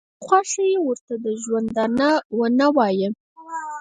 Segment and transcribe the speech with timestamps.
[0.03, 3.09] که دې خوښه ي ورته د ژوندانه ونه وایه.